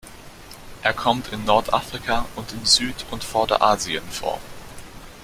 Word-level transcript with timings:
Er 0.81 0.93
kommt 0.95 1.27
in 1.31 1.45
Nordafrika 1.45 2.25
und 2.35 2.51
in 2.53 2.65
Süd- 2.65 3.05
und 3.11 3.23
Vorderasien 3.23 4.03
vor. 4.09 4.41